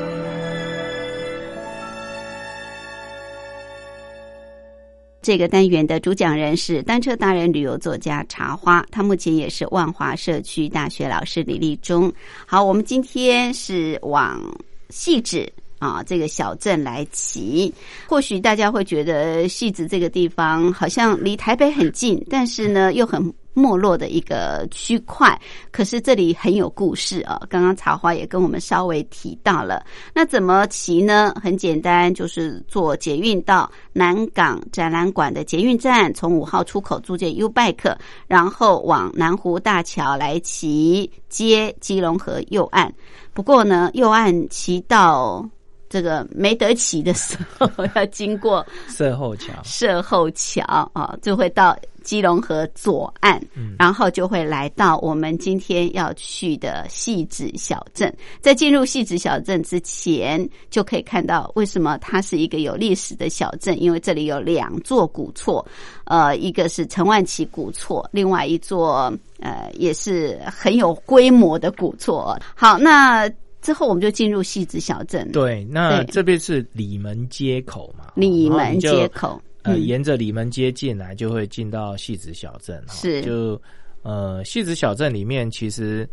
[5.21, 12.11] 这个单元的主讲人是单车达人、旅游作家茶花，他目前也是万华社区大学老师李立忠。
[12.45, 14.41] 好，我们今天是往
[14.89, 15.47] 细致
[15.77, 17.71] 啊这个小镇来骑。
[18.07, 25.39] 或许大家会觉得细子这个地方好像离台北很近，但是呢又很没落的一个区块。
[25.71, 27.39] 可是这里很有故事啊！
[27.49, 29.85] 刚刚茶花也跟我们稍微提到了。
[30.13, 31.33] 那怎么骑呢？
[31.41, 37.95] 很简单，就是坐捷运到南港展览馆的捷运站，从五号出口租借 U Bike，
[38.27, 42.93] 然后往南湖大桥来骑，接基隆河右岸。
[43.33, 45.47] 不过呢，右岸骑到
[45.91, 50.63] 这个没得骑的时候，要经过社后桥，社后桥
[50.93, 53.39] 啊，就会到基隆河左岸，
[53.77, 58.11] 然后就会来到我们今天要去的戏子小镇。
[58.39, 65.63] 在进入戏子小镇之前，就可以看到为什么它是一个有历史的小镇，因为这里有两座古厝，
[66.05, 72.35] 呃，一个是陈万琪古厝，另外一座呃也是很有规模的古厝。
[72.55, 73.29] 好，那
[73.61, 75.31] 之后我们就进入戏子小镇。
[75.31, 82.83] 对，那对这边是里门街口嘛，里门街口，呃，嗯沿着里门街进来，就会进到戏子小镇。
[82.87, 83.61] 哈是就
[84.01, 86.09] 呃，戏子小镇里面其实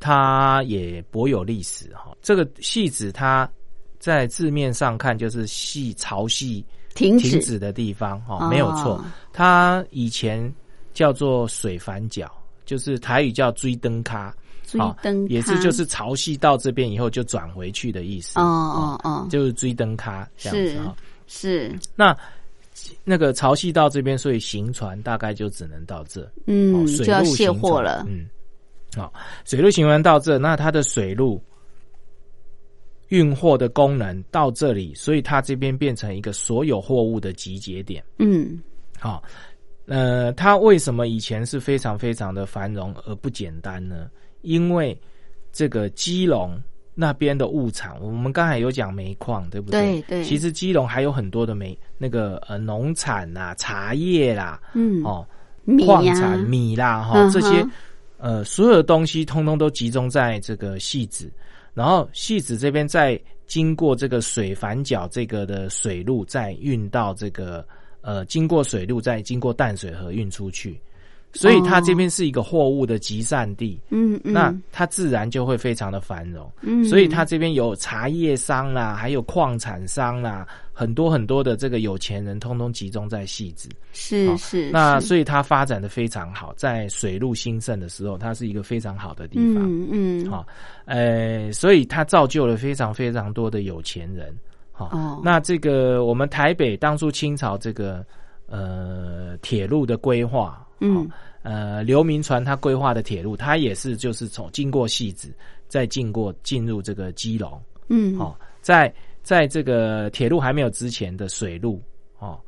[0.00, 2.16] 它也颇有历史哈。
[2.22, 3.46] 这个戏子它
[3.98, 9.04] 在字面上看就是戏潮汐停止停止的地方哈，哦没有错。
[9.34, 10.50] 它以前
[10.94, 12.30] 叫做水反角，
[12.64, 14.34] 就是台语叫追灯咖。
[14.66, 18.38] 追好灯也是就是潮汐到这边以后就转回去的意思。
[18.40, 20.96] 哦哦哦，就是追灯咖这样子是哈。
[21.28, 22.16] 是那
[23.04, 28.04] 那个潮汐到这边，所以行船大概就只能到这，嗯，哦水就要卸路行船货了。
[28.08, 28.26] 嗯，
[28.94, 29.12] 好、
[29.44, 31.42] 水路行船到这，那它的水路
[33.08, 38.04] 运货的功能到这里，所以它这边变成一个所有货物的集结点。
[38.18, 38.60] 嗯
[38.98, 39.22] 好、
[39.86, 44.08] 呃，它为什么以前是非常非常的繁荣而不简单呢？
[44.46, 44.96] 因为
[45.52, 46.56] 这个基隆
[46.94, 50.00] 那边的物产，我们刚才有讲煤矿，对不对？
[50.02, 55.26] 对其实基隆还有很多的煤，那个呃农产啦、茶叶啦，嗯，哦，
[55.84, 57.66] 矿产米啦，哈、这些
[58.18, 61.30] 呃所有的东西，通通都集中在这个戏子，
[61.74, 67.66] 然后戏子这边再经过这个水反角这个的水路，再运到这个
[68.00, 70.80] 呃经过水路，再经过淡水河运出去，
[71.32, 73.78] 所以它这边是一个货物的集散地。
[73.90, 83.68] 嗯嗯，那它自然就会非常的繁荣，嗯所以它这边有茶叶商啦，还有矿产商啦，很多很多的这个有钱人，通通集中在戏子。
[83.92, 89.62] 是是，是那所以它发展的非常好，在水路兴盛的时候，它是一个非常好的地方。
[89.64, 90.46] 嗯嗯好、
[90.86, 94.34] 呃，所以它造就了非常非常多的有钱人。
[94.72, 98.04] 好、哦那这个我们台北当初清朝这个
[98.46, 101.08] 呃铁路的规划，嗯。
[101.42, 105.32] 呃刘铭传他规划的铁路，它也是就是从经过戏子，
[105.68, 107.62] 再经过进入这个基隆。
[107.88, 108.18] 嗯。
[108.18, 111.80] 哦，在在这个铁路还没有之前的水路
[112.18, 112.40] 哦，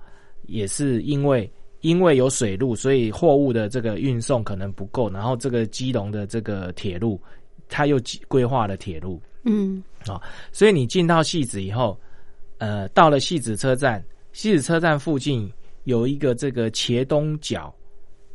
[0.46, 1.48] 也是因为
[1.80, 7.22] 因为有水路，所以货物的这个运送可能不够，然后这个基隆的这个铁路，
[7.68, 9.80] 它又规划了铁路，嗯。
[10.08, 10.20] 哦，
[10.50, 11.96] 所以你进到戏子以后，
[12.58, 15.48] 呃，到了戏子车站，戏子车站附近
[15.84, 17.72] 有一个这个茄东角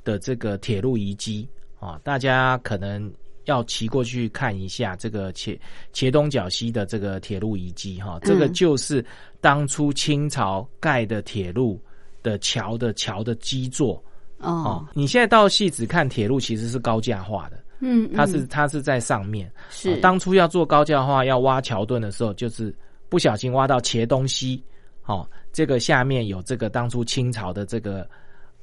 [0.03, 1.47] 的这个铁路遗迹
[1.79, 3.11] 啊、大家可能
[3.43, 5.59] 要骑过去看一下这个茄
[5.93, 9.05] 茄东角西的这个铁路遗迹哈、这个嗯就是
[9.41, 11.77] 当初清朝盖的铁路
[12.21, 14.01] 的桥的桥的基座
[14.37, 14.49] 哦。
[14.49, 19.51] 哦，你现在到戏子看铁路其实是高架化的，嗯，它是嗯它是在上面。
[19.69, 19.91] 是。
[19.91, 22.73] 哦当初要做高架化要挖桥墩的时候，就是
[23.09, 24.63] 不小心挖到茄东西，
[25.05, 28.09] 哦，这个下面有这个当初清朝的这个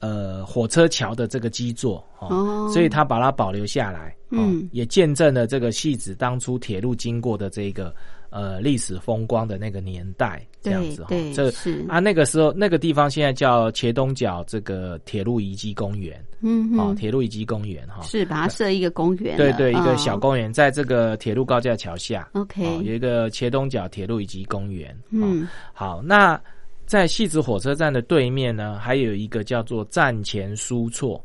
[0.00, 2.70] 呃火车桥的这个基座，哦，哦。
[2.72, 4.68] 所以他把它保留下来，哦、嗯。
[4.72, 7.94] 也见证了这个戏子当初铁路经过的这个
[8.30, 11.84] 呃历史风光的那个年代，这样子哈、这是。
[11.88, 18.02] 啊那个时候那个地方现在叫茄东角这个铁路遗迹公园，哦，嗯哦铁路遗迹公园哈。
[18.02, 19.96] 是把它设一个公园了，对对，一个哦。
[19.96, 22.64] 小公园，在这个铁路高架桥下，OK。
[22.64, 24.90] 哦有一个茄东角铁路遗迹公园。
[24.92, 25.48] 哦，嗯。
[25.74, 26.40] 好，那
[26.90, 31.22] 在戏子火车站的对面呢，还有一个叫做站前书错，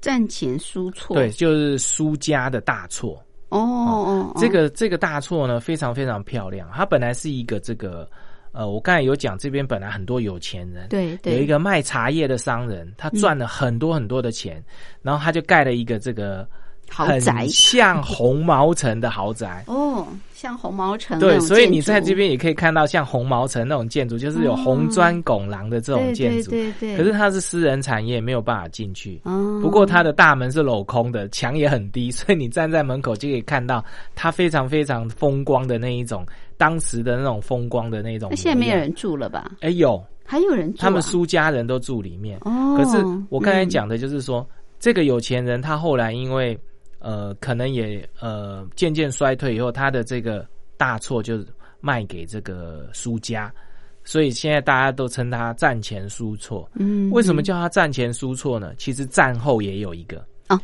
[0.00, 3.22] 站前书错，对，就是苏家的大错。
[3.50, 6.66] 哦哦，哦这个这个大错呢，非常非常漂亮。
[6.72, 8.08] 它本来是一个这个，
[8.52, 14.64] 呃，我刚才有讲，这边本来很多有钱人，对对，有一个卖茶叶的商人，他赚了很多很多的钱，
[15.02, 16.48] 然后他就盖了一个这个
[16.88, 19.64] 豪宅很像红毛城的豪宅。
[19.68, 26.50] 哦，像红毛城对，所以你在这边也可以看到像红毛城那种建筑，就是有红砖拱廊的这种建筑。
[26.50, 29.20] 对对对对，可是它是私人产业，没有办法进去。
[29.24, 33.84] 哦，不过它的大门是镂空的，墙也很低， 所以你站在门口就可以看到
[34.14, 36.24] 它非常非常风光的那一种，
[36.56, 38.28] 当时的那种风光的那种。
[38.30, 39.52] 那现在没有人住了吧？
[39.60, 40.82] 哎有，还有人住、啊？
[40.82, 42.38] 他们苏家人都住里面。
[42.42, 44.46] 哦，可是我刚才嗯讲的就是说，
[44.78, 46.58] 这个有钱人他后来因为
[46.98, 50.46] 呃，可能也呃渐渐衰退以后，他的这个
[50.76, 51.44] 大错就
[51.80, 53.52] 卖给这个输家，
[54.04, 56.68] 所以现在大家都称他战前输错。
[56.74, 58.72] 嗯，为什么叫他战前输错呢？
[58.76, 60.60] 其实战后也有一个哦，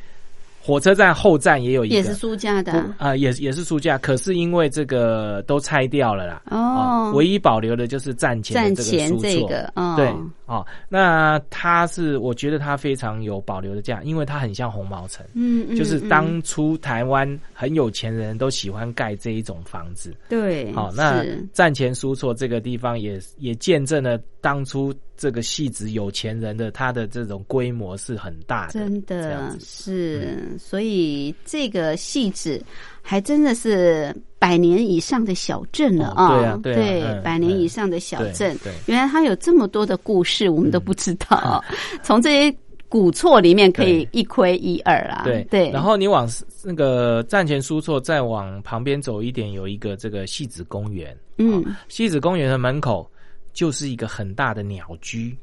[0.64, 6.40] 火车站后站也有一个，也是苏家的啊、啊、也也是苏家，可是因为这个都拆掉了啦。
[6.50, 6.58] 哦。
[6.58, 9.42] 啊，唯一保留的就是站前战的这个前这。
[9.46, 10.08] 个哦，对，
[10.46, 20.14] 哦，那它是我觉得它非常有保留的价，因为它很像红毛城，嗯，嗯就是嗯当初台湾很有钱人都喜欢盖这一种房子。
[20.30, 32.62] 对，好、那站前苏错这个地方也也见证了当初这个戏子有钱人的他的这种规模是很大的，真的子是，所以这个戏子
[33.00, 38.72] 还真的是百年以上的小镇了哦对啊对啊嗯百年以上的小对镇，对。
[38.86, 41.64] 原来它有这么多的故事，我们都不知道。
[42.02, 42.56] 从这些
[42.88, 45.22] 古错里面可以一窥一二啊。
[45.24, 46.28] 对对，然后你往
[46.62, 51.16] 那个站前书错，再往旁边走一点，有一个这个戏子公园。
[51.38, 53.10] 嗯，戏子公园的门口
[53.55, 55.34] 就是一个很大的鸟居。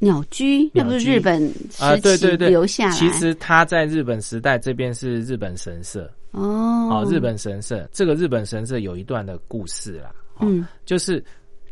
[0.00, 1.48] 鸟居那不是日本
[1.78, 2.90] 啊，对对对，留下来？
[2.90, 6.12] 其实它在日本时代这边是日本神社。
[6.32, 6.42] 哦。
[6.90, 7.88] 哦，日本神社。
[7.92, 10.12] 这个日本神社有一段的故事啦。
[10.38, 10.66] 哦嗯。
[10.84, 11.24] 就是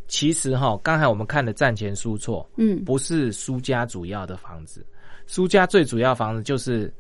[0.07, 2.85] 其实哈、刚才我们看的战前苏错，嗯。
[2.85, 4.87] 不是苏家主要的房子，
[5.27, 6.93] 苏家最主要房子就是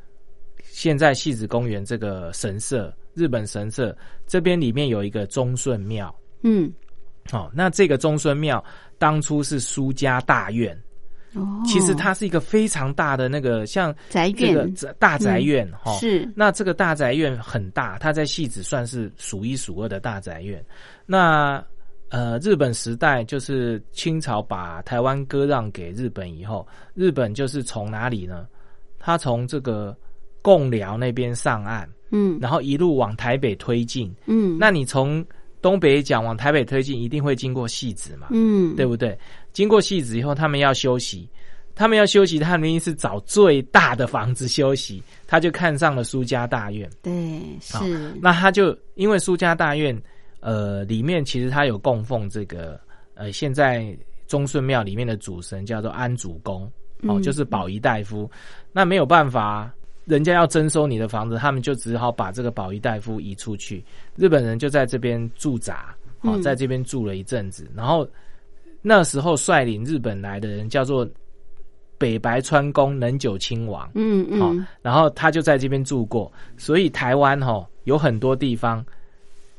[0.65, 6.13] 现在戏子公园这个神社，日本神社这边里面有一个忠顺庙。
[6.43, 6.73] 嗯
[7.33, 8.63] 哦，那这个中孙庙
[8.99, 10.77] 当初是苏家大院，
[11.35, 20.65] 哦，其实它是一个非常大的那个像宅这个院大宅院哈、哦是那这个大宅院很大，它在戏子算是数一数二的大宅院。
[21.07, 21.65] 那
[22.09, 28.49] 呃，日本时代就是清朝把台湾割让给日本以后，日本就是从哪里呢？
[28.99, 29.97] 他从这个
[30.43, 34.13] 贡寮那边上岸，嗯然后一路往台北推进。
[34.27, 35.25] 嗯那你从
[35.63, 39.19] 东北讲往台北推进，一定会经过戏子嘛，嗯对不对？
[39.53, 41.29] 经过戏子以后，他们要休息，
[41.75, 45.03] 他们要休息，他们一定是找最大的房子休息。
[45.27, 49.97] 他就看上了苏家大院，对是那他就因为苏家大院，
[50.41, 52.81] 呃，里面其实他有供奉这个，
[53.15, 53.97] 呃，现在
[54.27, 56.65] 忠顺庙里面的主神叫做安主公，
[57.03, 58.29] 哦，嗯就是保仪大夫。
[58.73, 59.73] 那没有办法，
[60.11, 63.85] 人家要征收你的房子，他们就只好把这个保仪大夫移出去。
[64.17, 67.71] 日本人就在这边驻扎，哦，嗯在这边住了一阵子。
[67.77, 68.07] 然后
[68.83, 71.09] 那时候率领日本来的人叫做
[71.97, 78.85] 北白川宫能久亲王，嗯好、嗯然后他就在这边住过，所以台湾哈、有很多地方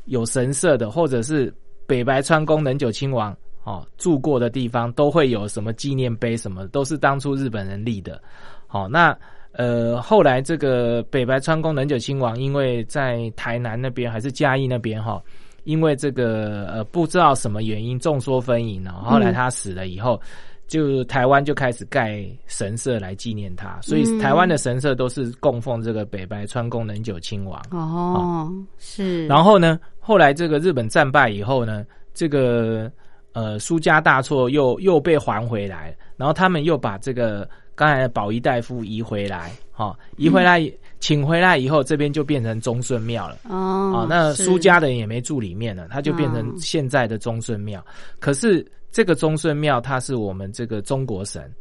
[0.06, 1.54] 有神社的，或者是
[1.88, 8.22] 北白川宫能久亲王哦住过的地方，都会有什么纪念碑，什么都是当初日本人立的。
[8.66, 9.16] 好、那
[9.54, 15.22] 呃后来这个北白川宫能久亲王，因为在台南那边还是嘉义那边哈、
[15.64, 20.20] 因为这个呃不知道什么原因众说纷纭哦，后来他死了以后。
[20.68, 27.62] 就台湾就开始盖神社来纪念他，所以嗯台湾的神社都是供奉这个北白川宫能久亲王。
[27.72, 32.90] 哦是，然后呢，后来这个日本战败以后呢，这个
[33.34, 37.46] 呃苏家大错又又被还回来，然后他们又把这个
[37.76, 40.62] 刚才的保仪大夫移回来，哈、移回来、
[41.00, 43.40] 请回来以后，这边就变成忠顺庙了。
[43.50, 47.84] 哦啊，那是苏家的人也没住里面了，它就变成哦现在的忠顺庙。
[48.20, 51.52] 可是这个忠顺庙，它是我们这个中国神。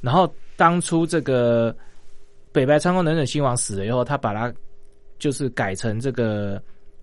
[0.00, 1.74] 然后当初这个
[2.52, 4.52] 北白川宫能忍亲王死了以后，他把它
[5.18, 6.60] 就是改成这个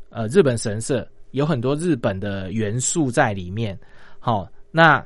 [0.09, 3.77] 呃日本神社，有很多日本的元素在里面。
[4.19, 5.03] 好、那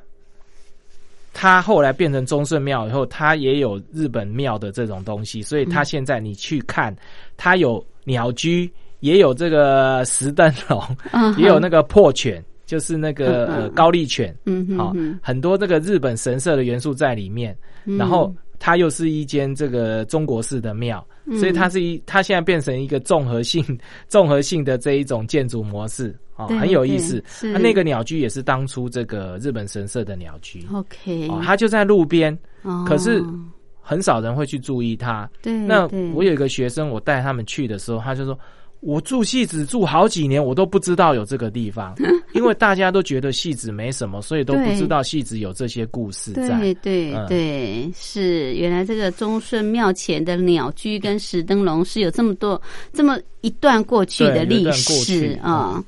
[1.33, 6.95] 他后来变成忠顺庙以后，它也有日本庙的这种东西，所以它现在你去看，
[7.37, 8.69] 它有鸟居，
[8.99, 17.97] 也有这个石灯笼，嗯也有那个破犬，就是那个呃高丽犬，嗯哼好、很多这个日本神社的元素在里面，嗯。
[17.97, 23.65] 然后它又是一间这个中国式的庙，嗯所以它是一它现在变成一个综合性
[24.07, 27.49] 综合性的这一种建筑模式，哦，很有意思对。
[27.49, 33.23] 是啊那个鸟居也是当初这个日本神社的鸟居，OK，哦，它就在路边，哦可是
[33.81, 35.29] 很少人会去注意它。
[35.41, 38.37] 对，那我有一个学生，我带他们去的时候，他就说。
[38.81, 41.95] 我住戏子住好几年，我都不知道有这个地方，
[42.33, 46.49] 因为大家都觉得戏子没什么，所以都不知道戏子有这些故事在。
[46.59, 47.27] 对对嗯。
[47.27, 52.59] 对，是原来这个忠顺庙前的鸟居跟石灯笼是有这么多
[52.91, 55.83] 这么一段过去的历史啊、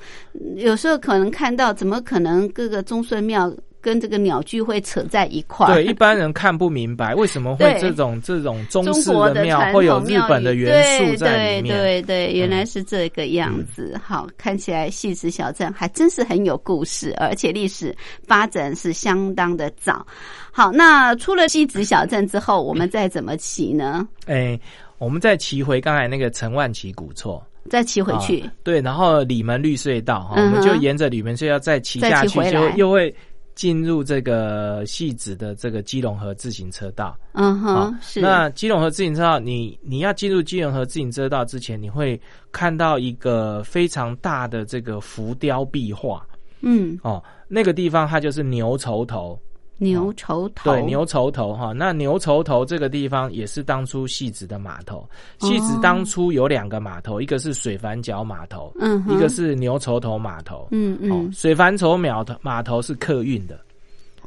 [0.55, 3.51] 有时候可能看到，怎么可能各个忠顺庙
[3.83, 5.73] 跟这个鸟居会扯在一块儿？
[5.75, 11.75] 对，一般人看不明白为什么会对这种这种中中式国的庙传会有日本的元素在里面。
[11.75, 13.99] 嗯对对对，原来是这个样子。
[14.01, 17.93] 好，看起来戏子小镇还真是很有故事，而且历史
[18.25, 20.05] 发展是相当的早。
[20.49, 24.07] 好，那出了戏子小镇之后，我们再怎么骑呢？
[24.27, 24.57] 哎，
[24.97, 27.43] 我们再骑回刚才那个陈万奇古厝。
[27.69, 28.41] 再骑回去。
[28.41, 33.13] 啊对，然后里门绿隧道哈，嗯我们就沿着里门隧道再骑下去，就又会
[33.55, 37.17] 进入这个戏子的这个基隆河自行车道。
[37.33, 42.19] 嗯好哼，是那基隆河自行车道，你你要进入基隆河自行车道之前，你会
[42.51, 46.25] 看到一个非常大的这个浮雕壁画
[46.61, 49.39] 嗯哦，那个地方它就是牛稠头。
[49.77, 55.07] 牛稠头，对，牛稠头哈，那牛稠头这个地方也是当初戏子的码头。
[55.39, 60.67] 戏子哦当初有两个码头，一个是水帆角码头，嗯一个是牛稠头码头。
[60.71, 63.59] 嗯哦嗯，，水帆头码头码头是客运的，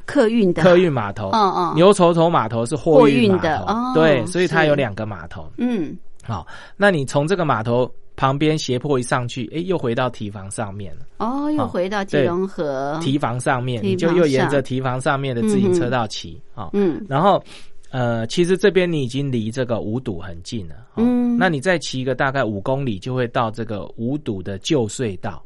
[0.04, 1.30] 客运的客运码头。
[1.32, 3.36] 嗯嗯牛稠头码头是货货运。
[3.38, 5.50] 的哦对，所以它有两个码头。
[5.56, 11.02] 嗯好，那你从这个码头旁边斜坡一上去，哎，又回到堤防上面了。
[11.18, 16.70] 哦，又回到基对隆河，堤防上面，堤你就又沿着堤防上面的自行车道骑啊。
[16.72, 17.42] 嗯然后，
[17.90, 20.74] 呃，其实这边你已经离这个五堵很近了。
[20.94, 25.42] 哦嗯那你再骑个大概五公里，就会到这个五堵的旧隧道。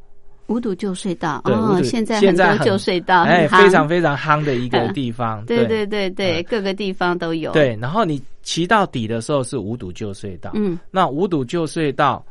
[0.47, 5.45] 五堵旧隧道对，哦，堵现在很多旧隧道，哎，非常非常夯的一个地方。
[5.47, 10.53] 对对对对，嗯各个地方都有。，对，然后你骑到底的时候是五堵旧隧道。
[10.55, 12.25] 嗯那五堵旧隧道，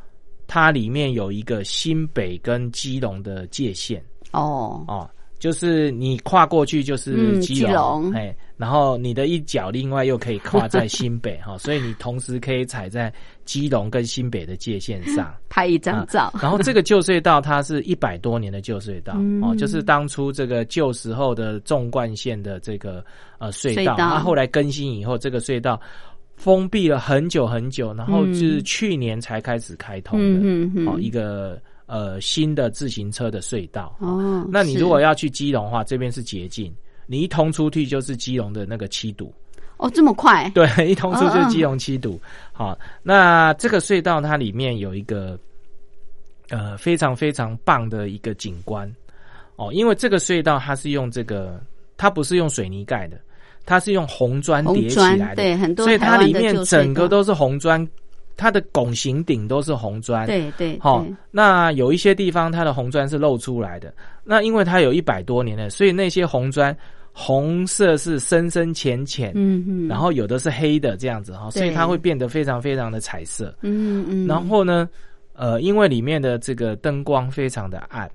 [0.50, 4.04] 它里面有一个新北跟基隆的界限。
[4.32, 8.10] 哦，哦，就是你跨过去就是嗯基基隆。
[8.10, 13.12] 哎，然后你的一脚另外又可以跨在新北哈、 所以你同时可以踩在
[13.44, 15.32] 基隆跟新北的界限上。
[15.48, 16.32] 拍一张照。
[16.42, 19.40] 然后这个旧隧道它是一百多年的旧隧道、嗯。
[19.40, 23.04] 哦，就是当初这个旧时候的纵贯线的这个
[23.38, 24.10] 呃隧道，隧道。
[24.10, 25.80] 它后来更新以后，这个隧道
[26.40, 33.94] 封闭了很久很久，然后是去年才开始开通的、嗯哦，一个呃新的自行车的隧道。
[34.00, 36.74] 哦，那你如果要去基隆的话，这边是捷径，
[37.06, 39.30] 你一通出去就是基隆的那个七堵。
[39.76, 42.20] 哦这么快，对， 一通出嗯就是基隆七堵。
[42.52, 45.38] 好，那这个隧道它里面有一个
[46.48, 48.90] 呃非常非常棒的一个景观
[49.56, 51.60] 哦，因为这个隧道它是用这个，
[51.96, 53.18] 它不是用水泥盖的，
[53.66, 57.86] 它是用红砖叠起来的，对很多所以它里面整个都是红砖，
[58.36, 60.26] 它的拱形顶都是红砖。
[60.26, 63.92] 对对好、对，那有一些地方它的红砖是露出来的，
[64.24, 66.76] 那因为它有一百多年了，所以那些红砖
[67.12, 73.54] 红色是深深浅浅，嗯嗯，然后有的是黑的这样子哈，所以它会变得非常非常的彩色。
[73.62, 74.88] 嗯嗯，然后呢，
[75.34, 78.10] 呃，因为里面的这个灯光非常的暗，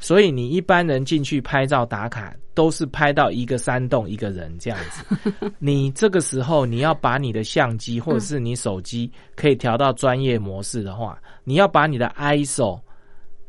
[0.00, 5.52] 所以你一般人进去拍照打卡都是拍到一个山洞一个人这样子。
[5.60, 12.80] 你这个时候你要把你的相机或者是你手机可以调到专业模式的话，你要把你的 ISO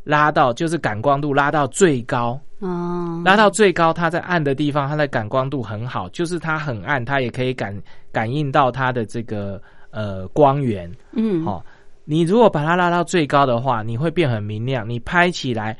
[0.03, 7.75] 拉到就是感光度拉到最高，哦，拉到最高，它在暗的地方，它的感光度很好，就是它很暗，它也可以感
[8.11, 10.91] 感应到它的这个呃光源。
[11.13, 11.63] 嗯哦，
[12.03, 15.77] 你如果把它拉到最高的话，你会变很明亮，你拍起来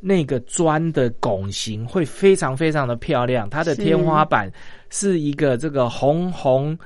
[0.00, 4.50] 那个砖的拱形会非常非常的漂亮，它的天花板
[4.88, 6.76] 是一个这个红红。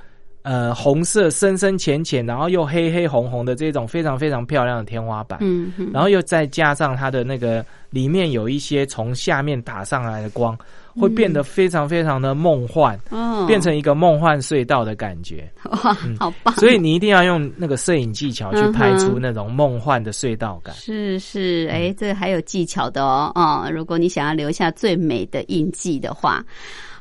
[0.42, 10.54] 呃，红色深深浅浅，然后又黑黑红红的这种非常非常漂亮的天花板，嗯嗯，然后又再加上它的那个里面有一些从下面打上来的光，
[10.96, 15.50] 会变得非常非常的梦幻，哦，变成一个梦幻隧道的感觉。
[15.82, 20.74] 哇，好棒，所以你一定要用那个摄影技巧去拍出那种梦幻的隧道感。
[20.74, 26.44] 是是，哎，这还有技巧的哦，啊、如果你想要留下最美的印记的话。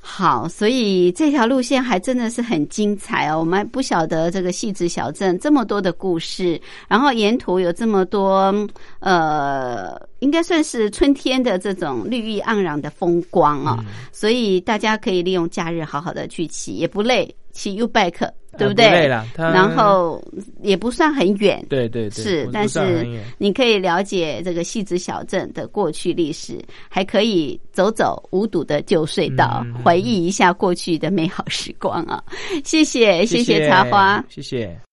[0.06, 3.40] 好，所以这条路线还真的是很精彩哦。
[3.40, 8.54] 我们还不晓得这个细致小镇这么多的故事，然后沿途有这么多
[9.00, 13.80] 呃，应该算是春天的这种绿意盎然的风光啊、
[14.12, 19.08] 所以大家可以利用假日好好的去骑，也不累，骑 U bike 对不对？
[19.36, 20.24] 然后
[20.62, 23.06] 也不算很远，对对对，是但是
[23.38, 32.24] 你可以了解这个戏子小镇的过去历史，还可以走走无堵的旧隧道，回忆一下过去的美好时光啊！
[32.64, 34.24] 谢谢，谢谢茶花。
[34.30, 34.93] 谢谢。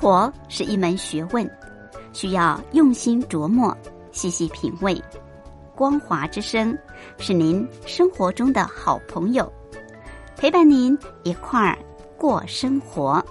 [0.00, 1.48] 活是一门学问，
[2.14, 3.76] 需要用心琢磨、
[4.12, 4.98] 细细品味。
[5.74, 6.76] 光华之声
[7.18, 9.52] 是您生活中的好朋友，
[10.38, 11.78] 陪伴您一块儿
[12.16, 13.22] 过生活。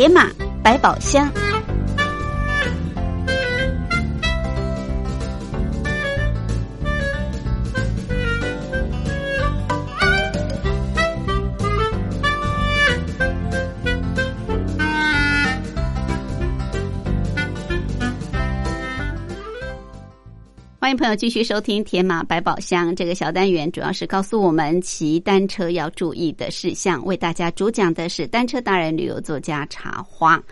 [0.00, 0.30] 铁马
[0.62, 1.49] 百宝箱。
[20.90, 27.00] 欢迎朋友继续收听《铁马百宝箱》这个小单元，主要是告诉我们骑单车要注意的事项。
[27.06, 30.42] 为大家主讲的是单车达人、旅游作家茶花。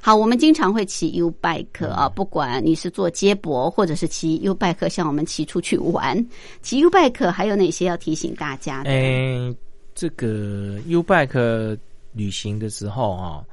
[0.00, 6.26] 好，我们经常会骑 U bike 啊，不管你是做接驳，或者是骑 U bike，像我们骑出去玩，
[6.62, 8.90] 骑 U bike 还有哪些要提醒大家的？
[8.90, 9.54] 诶，
[9.94, 11.76] 这个 U bike
[12.14, 13.44] 旅行的时候啊，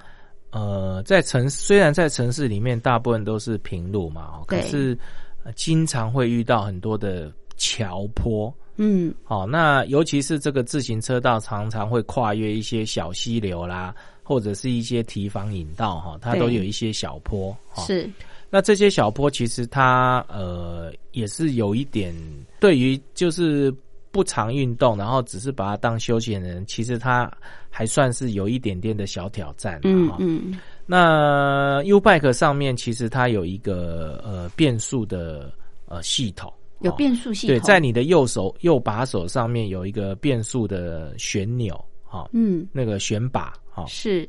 [0.51, 4.97] 呃，在城虽然在城市里面大部分都是平路嘛，哦可是、
[5.43, 8.53] 呃经常会遇到很多的桥坡。
[8.81, 17.83] 嗯，好、那尤其是这个自行车道，常常会跨越一些小溪流啦，或者是一些堤防引道哈，它都有一些小坡哈。
[17.83, 18.09] 是。
[18.49, 22.15] 那这些小坡其实它呃也是有一点
[22.59, 23.71] 对于就是
[24.11, 27.29] 不常运动，然后只是把它当休闲人，其实它
[27.69, 30.57] 还算是有一点点的小挑战嗯嗯，
[30.91, 35.53] 那 U Bike 上面其实它有一个呃变速的
[35.85, 36.95] 呃系统，有哦。
[36.97, 42.67] 变速系统，对，在你的右手右把手上面有一个变速的旋钮，哈、嗯。
[42.71, 44.27] 那个旋把，哈、是。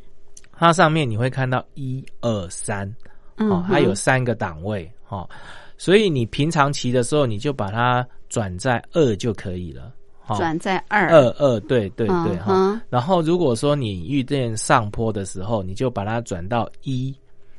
[0.53, 2.87] 它上面你会看到一二三，
[3.37, 5.27] 嗯哦，它有三个档位，哈、
[5.79, 9.93] 所以你平常骑的时候，你就把它转在二就可以了，哈、
[10.37, 11.09] 转在二。
[11.09, 12.81] 二二，对对对，嗯哈、哼。
[12.89, 17.15] 然后如果说你遇见上坡的时候，你就把它转到一，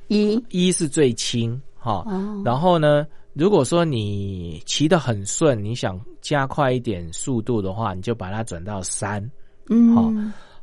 [0.08, 0.44] 一。
[0.50, 9.22] 一是最轻，哈、哦，然后呢，如果说你骑得很顺，你想加快一点速度的话，你就把它转到三。
[9.70, 9.96] 嗯。
[9.96, 10.12] 好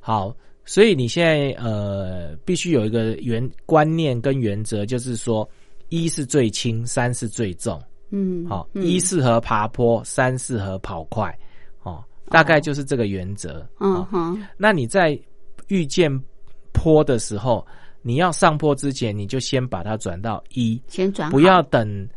[0.00, 5.48] 好，所以你现在呃必须有一个原观念跟原则，就是说
[5.88, 7.80] 一是最轻，三是最重。
[8.10, 8.82] 嗯好、嗯。
[8.82, 11.36] 一适合爬坡，三适合跑快。
[12.28, 13.60] 哦，大概就是这个原则。
[13.78, 14.42] 哦嗯哼。
[14.56, 15.18] 那你在
[15.68, 16.10] 遇见
[16.72, 17.66] 坡的时候，
[18.02, 22.08] 你要上坡之前，你就先把它转到一，先转不要等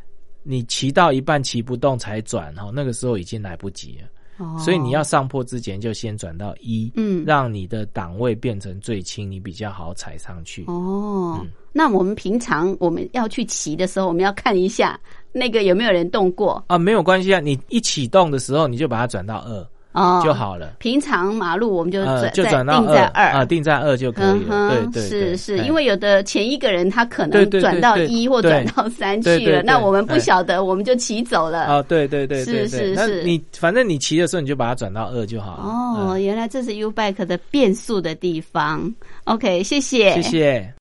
[0.44, 4.08] 你骑到一半骑不动才转哦，那个时候已经来不及了。
[4.38, 4.58] 哦。
[4.60, 7.24] 所以你要上坡之前就先转到一，嗯。
[7.26, 10.64] 让你的档位变成最轻，你比较好踩上去。
[10.68, 11.52] 哦，嗯。
[11.74, 15.00] 那我们平常我们要去骑的时候，我们要看一下
[15.32, 16.64] 那个有没有人动过。
[16.68, 20.32] 啊，没有关系啊，你一启动的时候你就把它转到二哦就。
[20.34, 20.74] 好了。
[20.80, 24.34] 平常马路我们就呃，转就转到定在二啊，定在二就可以了。
[24.34, 31.66] 嗯哼，对对对，是是，哎因为有的前一个人他可能转到一或转到三去了，那我们不哎晓得，我们就骑走了。
[31.66, 35.64] 啊，对对对是是是你反正你骑的时候你就把它转到二就好了。
[35.64, 38.92] 哦，嗯原来这是 U Bike 的变速的地方。
[39.26, 40.81] OK，谢谢，谢谢。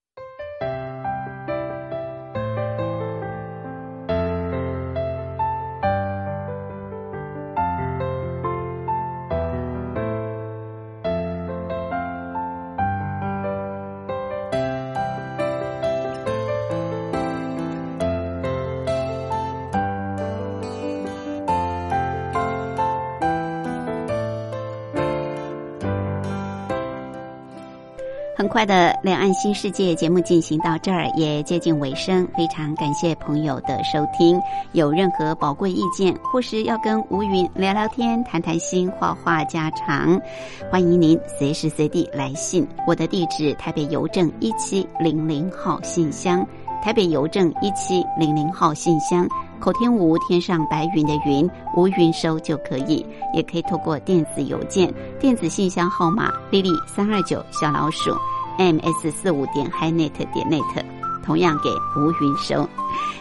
[28.50, 32.26] 快的两岸新世界节目进行到这儿，也接近尾声。
[32.36, 34.40] 非常感谢朋友的收听。
[34.72, 40.20] 有任何宝贵意见，或是要跟吴云聊聊天、谈谈心、话话家常，
[40.68, 42.66] 欢迎您随时随地来信。
[42.88, 46.44] 我的地址：台北邮政一七零零号信箱，
[46.82, 49.28] 台北邮政一七零零号信箱。
[49.60, 58.10] 口天吴天上白云的云，吴云收就可以，也可以透过电子邮件，电子信箱号码 lily 三二九小老鼠
[58.58, 60.84] ms 四五点 highnet 点 net，
[61.24, 61.70] 同样给
[62.00, 62.68] 吴云收。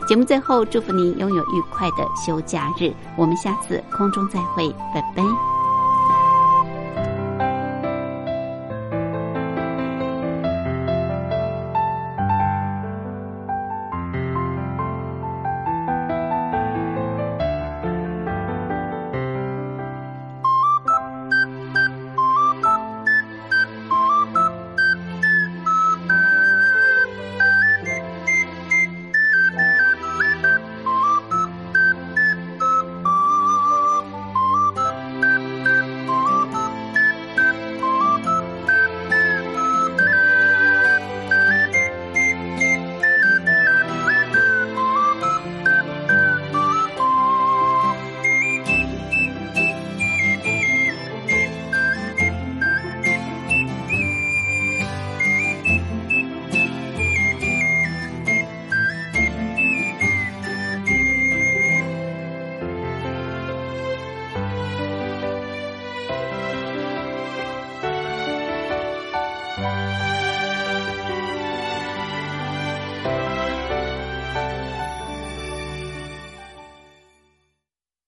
[0.07, 5.58] 节目最后祝福您拥有愉快的休假日，我们下次空中再会，拜拜。